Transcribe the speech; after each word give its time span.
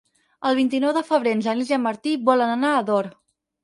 El 0.51 0.57
vint-i-nou 0.59 0.95
de 0.97 1.05
febrer 1.11 1.35
en 1.39 1.45
Genís 1.51 1.71
i 1.75 1.79
en 1.81 1.87
Martí 1.87 2.17
volen 2.33 2.59
anar 2.59 2.77
a 2.77 2.85
Ador. 2.87 3.17